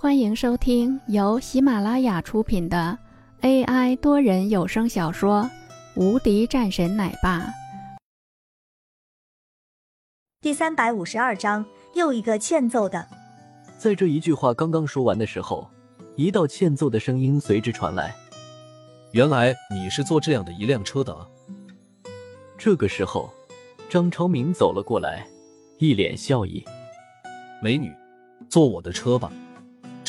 [0.00, 2.96] 欢迎收听由喜马拉雅出品的
[3.40, 5.42] AI 多人有声小说
[6.00, 7.40] 《无敌战神奶爸》
[10.40, 11.66] 第三百五十二章，
[11.96, 13.08] 又一个欠揍的。
[13.76, 15.68] 在这一句话刚刚说完的时候，
[16.14, 18.14] 一道欠揍的声音随之传来。
[19.10, 21.26] 原来你是坐这样的一辆车的啊！
[22.56, 23.34] 这个时候，
[23.90, 25.26] 张超明走了过来，
[25.78, 26.64] 一脸笑意
[27.60, 27.92] ：“美女，
[28.48, 29.32] 坐我的车吧。”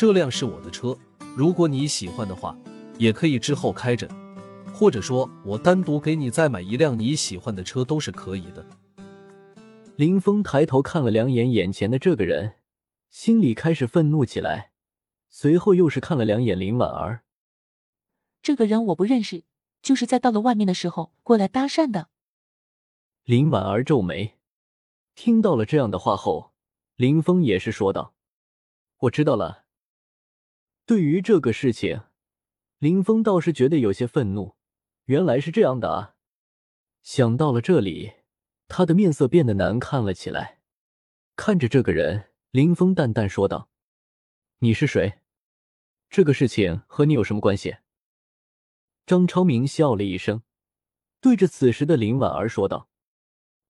[0.00, 0.96] 这辆是我的车，
[1.36, 2.56] 如果你喜欢的话，
[2.96, 4.08] 也可以之后开着，
[4.72, 8.64] 或者说我单独给你再买一辆你喜欢的车都是可以的。
[9.96, 12.54] 林峰抬头看了两眼眼前的这个人，
[13.10, 14.72] 心里开始愤怒起来，
[15.28, 17.20] 随后又是看了两眼林婉儿。
[18.40, 19.44] 这个人我不认识，
[19.82, 22.08] 就是在到了外面的时候过来搭讪的。
[23.24, 24.38] 林婉儿皱眉，
[25.14, 26.52] 听到了这样的话后，
[26.96, 28.14] 林峰也是说道
[29.00, 29.64] ：“我知道了。”
[30.90, 32.02] 对于这个事情，
[32.80, 34.56] 林峰倒是觉得有些愤怒。
[35.04, 36.16] 原来是这样的啊！
[37.00, 38.14] 想到了这里，
[38.66, 40.62] 他的面色变得难看了起来。
[41.36, 43.70] 看着这个人，林峰淡淡说道
[44.58, 45.20] ：“你是谁？
[46.08, 47.76] 这个事情和你有什么关系？”
[49.06, 50.42] 张超明笑了一声，
[51.20, 52.90] 对着此时的林婉儿说道：“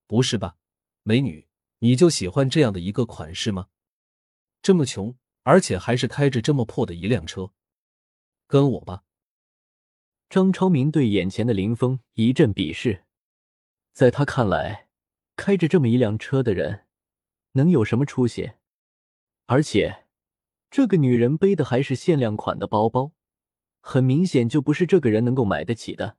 [0.08, 0.56] 不是吧，
[1.02, 1.46] 美女，
[1.80, 3.68] 你就喜欢这样的一个款式吗？
[4.62, 7.50] 这么穷。”而且还是开着这么破的一辆车，
[8.46, 9.05] 跟我吧。
[10.28, 13.05] 张超明对眼前的林峰一阵鄙视，
[13.92, 14.88] 在他看来，
[15.34, 16.86] 开着这么一辆车的人
[17.52, 18.52] 能有什么出息？
[19.46, 20.06] 而且，
[20.70, 23.12] 这个女人背的还是限量款的包包，
[23.80, 26.18] 很明显就不是这个人能够买得起的。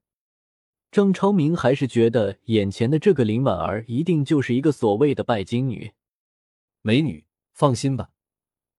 [0.92, 5.94] 张超明还是觉得眼前的这个林婉儿一定就是一个所谓的拜金女。
[6.81, 8.11] 美女，放心吧。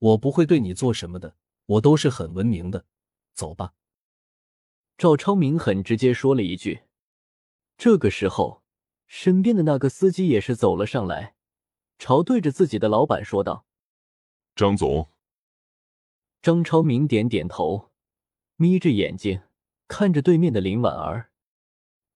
[0.03, 1.37] 我不会对你做什么的，
[1.67, 2.87] 我都是很文明的。
[3.35, 3.75] 走吧。
[4.99, 6.83] 赵超明很直接说了一句。
[7.79, 8.65] 这个时候，
[9.07, 11.37] 身边的那个司机也是走了上来，
[12.01, 13.65] 朝对着自己的老板说道
[14.57, 15.09] ：“张总。”
[16.43, 17.93] 张超明点点头，
[18.57, 19.43] 眯着眼睛
[19.87, 21.31] 看着对面的林婉儿，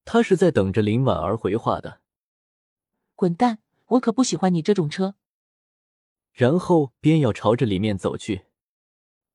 [0.05, 2.01] 他是在等着林婉儿回话的。
[3.15, 3.61] 滚蛋！
[3.87, 5.15] 我可不喜欢你这种车。
[6.37, 8.45] 然后便要朝着里面走去，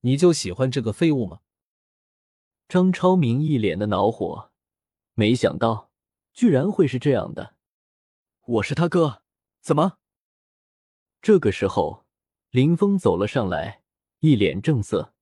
[0.01, 1.41] 你就喜欢这个废物吗？
[2.67, 4.51] 张超明一脸的恼火，
[5.15, 5.89] 没想到
[6.31, 7.55] 居然会是这样的。
[8.45, 9.23] 我是他哥，
[9.61, 9.97] 怎么？
[11.23, 12.05] 这个时候，
[12.51, 13.81] 林峰走了上来，
[14.19, 15.15] 一脸正色。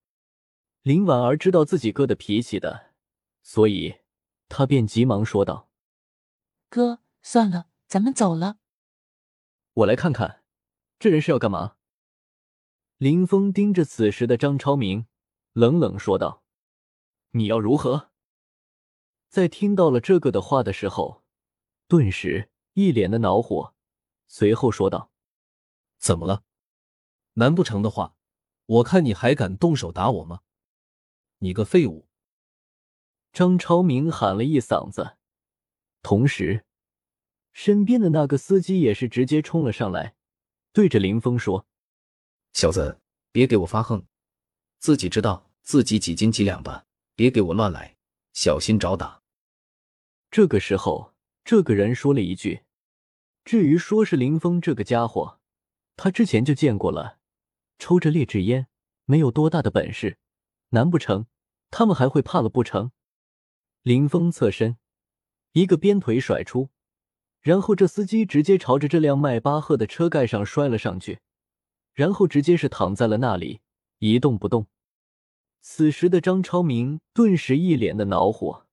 [0.82, 2.92] 林婉儿知道自己哥的脾气的，
[3.42, 4.00] 所以
[4.50, 5.70] 他便急忙说道
[6.68, 8.58] ：“哥，算了，咱们走了。
[9.76, 10.39] 我来看看。”
[11.00, 11.78] 这人是要干嘛？
[12.98, 15.08] 林峰盯着此时的张超明，
[15.54, 16.44] 冷冷说道
[17.32, 18.12] ：“你要如何？”
[19.30, 21.24] 在听到了这个的话的时候，
[21.88, 23.74] 顿时一脸的恼火，
[24.28, 25.10] 随后说道
[25.98, 26.44] ：“怎么了？
[27.36, 28.18] 难不成的话，
[28.66, 30.42] 我看你还敢动手打我吗？
[31.38, 32.10] 你个废物！”
[33.32, 35.16] 张超明喊了一嗓子，
[36.02, 36.66] 同时，
[37.54, 40.18] 身边的那个司机也是直接冲了上来。
[40.72, 41.66] 对着林峰说
[42.54, 43.00] ：“小子，
[43.32, 44.06] 别给我发横，
[44.80, 46.86] 自己知道自己几斤几两吧，
[47.16, 47.98] 别给我乱来，
[48.34, 49.22] 小心找打。”
[50.30, 51.14] 这个时候，
[51.44, 52.62] 这个人说了一句
[53.44, 55.40] ：“至于说是林峰这个家伙，
[55.96, 57.18] 他之前就见过了，
[57.80, 58.68] 抽着劣质烟，
[59.06, 60.20] 没有多大的本事，
[60.70, 61.26] 难不成
[61.72, 62.92] 他们还会怕了不成？”
[63.82, 64.78] 林峰侧身，
[65.54, 66.70] 一个鞭腿甩出。
[67.42, 71.20] 然后这司机直接朝着这辆迈巴赫的车盖上摔了上去，
[71.94, 73.62] 然后直接是躺在了那里
[74.00, 74.68] 一动不动。
[75.62, 78.66] 此时的张超明顿时一脸的恼火：“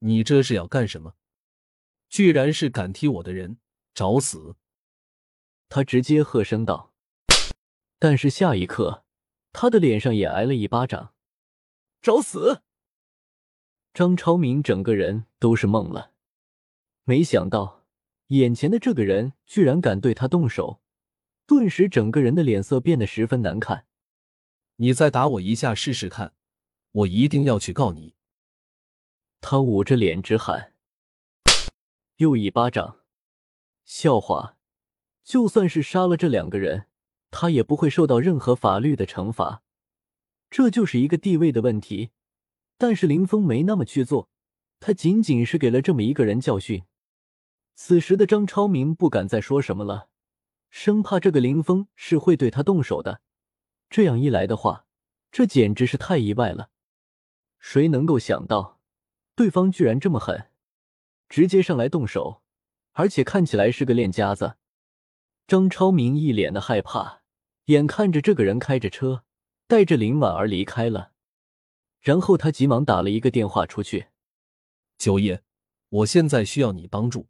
[0.00, 1.14] 你这是要干什么？
[2.08, 3.58] 居然是敢踢我的人，
[3.94, 4.56] 找死！”
[5.68, 6.92] 他直接喝声道。
[7.98, 9.04] 但是下一刻，
[9.52, 11.14] 他的脸上也挨了一巴掌
[12.00, 12.62] ：“找死！”
[13.94, 16.13] 张超明整个人都是懵了。
[17.06, 17.84] 没想到，
[18.28, 20.80] 眼前的这个人居然敢对他动手，
[21.46, 23.86] 顿时整个人的脸色变得十分难看。
[24.76, 26.32] 你再打我一下试试看，
[26.92, 28.14] 我一定要去告你！
[29.42, 30.72] 他捂着脸直喊。
[32.16, 33.00] 又一巴掌，
[33.84, 34.56] 笑话！
[35.22, 36.86] 就算是杀了这两个人，
[37.30, 39.62] 他也不会受到任何法律的惩罚。
[40.48, 42.10] 这就是一个地位的问题。
[42.78, 44.30] 但是林峰没那么去做，
[44.80, 46.84] 他仅仅是给了这么一个人教训。
[47.74, 50.08] 此时的张超明不敢再说什么了，
[50.70, 53.20] 生怕这个林峰是会对他动手的，
[53.90, 54.86] 这样一来的话，
[55.32, 56.70] 这简直是太意外了。
[57.58, 58.80] 谁能够想到，
[59.34, 60.50] 对方居然这么狠，
[61.28, 62.42] 直接上来动手，
[62.92, 64.56] 而且看起来是个练家子。
[65.46, 67.22] 张超明一脸的害怕，
[67.66, 69.24] 眼看着这个人开着车
[69.66, 71.12] 带着林婉儿离开了，
[72.00, 74.06] 然后他急忙打了一个电话出去
[74.96, 75.42] ：“九爷，
[75.88, 77.26] 我现在需要你帮助。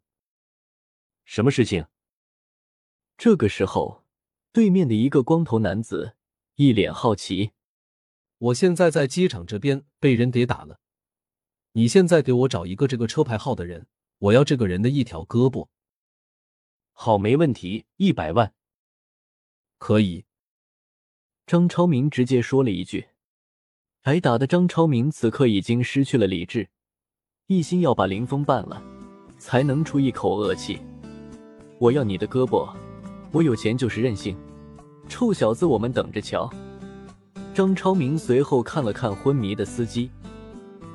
[1.25, 1.87] 什么事情？”
[3.17, 4.05] 这个时候，
[4.51, 6.15] 对面的一个光头男子
[6.55, 7.51] 一脸好奇
[8.37, 10.79] ：“我现在在机场这边被人给打了，
[11.73, 13.87] 你现在给我找一个这个车牌号的人，
[14.19, 15.67] 我要这个人的一条胳膊。”
[16.97, 18.53] 好，没问题，一百万，
[19.77, 20.25] 可以。
[21.45, 23.09] 张超明直接说了一句。
[24.03, 26.69] 挨打的张超明此刻已经失去了理智，
[27.47, 28.81] 一心要把林峰办了，
[29.37, 30.79] 才能出一口恶气。
[31.79, 32.67] 我要你的胳膊。
[33.31, 34.37] 我有钱就是任性，
[35.09, 36.49] 臭小子，我们等着瞧！
[37.53, 40.09] 张超明随后看了看昏迷的司机，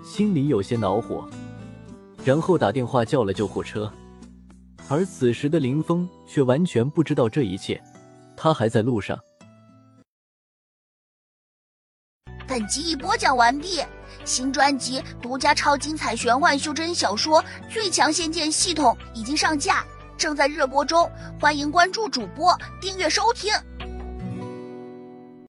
[0.03, 1.29] 心里有些恼火，
[2.25, 3.93] 然后打电话叫了救护车。
[4.89, 7.81] 而此时的林峰却完全不知道这一切，
[8.37, 9.19] 他还在路上。
[12.49, 13.81] 本集已播讲完毕，
[14.25, 19.85] 新专辑独家超精彩玄幻修真小说《最强仙剑系统》已经上架。
[20.21, 23.51] 正在热播中，欢迎关注主播，订阅收听。